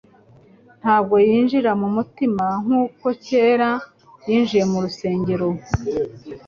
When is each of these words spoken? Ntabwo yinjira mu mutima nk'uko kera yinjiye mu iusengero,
Ntabwo 0.81 1.15
yinjira 1.27 1.71
mu 1.81 1.87
mutima 1.95 2.45
nk'uko 2.63 3.05
kera 3.25 3.69
yinjiye 4.27 4.63
mu 4.71 4.77
iusengero, 4.83 5.47